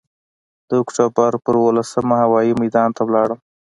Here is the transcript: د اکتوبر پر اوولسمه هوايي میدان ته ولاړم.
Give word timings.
د 0.67 0.69
اکتوبر 0.83 1.31
پر 1.43 1.55
اوولسمه 1.61 2.15
هوايي 2.23 2.51
میدان 2.61 2.89
ته 2.95 3.01
ولاړم. 3.05 3.39